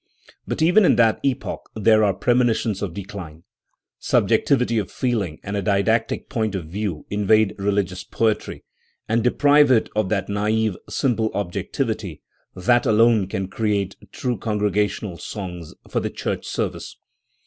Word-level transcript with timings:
But 0.47 0.63
even 0.63 0.83
in 0.83 0.95
that 0.95 1.19
epoch 1.21 1.69
there 1.75 2.03
are 2.03 2.11
premonitions 2.15 2.81
of 2.81 2.95
decline. 2.95 3.43
Subjectivity 3.99 4.79
of 4.79 4.89
feeling 4.89 5.37
and 5.43 5.55
a 5.55 5.61
didactic 5.61 6.27
point 6.27 6.55
of 6.55 6.65
view 6.65 7.05
invade 7.11 7.53
religious 7.59 8.03
poetry, 8.03 8.63
and 9.07 9.23
deprive 9.23 9.69
it 9.69 9.89
of 9.95 10.09
that 10.09 10.27
naive, 10.27 10.75
simple 10.89 11.29
ob 11.35 11.53
jectivity 11.53 12.21
that 12.55 12.87
alone 12.87 13.27
can 13.27 13.47
create 13.47 13.95
true 14.11 14.39
congregational 14.39 15.19
songs 15.19 15.71
for 15.87 15.99
the 15.99 16.09
church 16.09 16.47
service. 16.47 16.95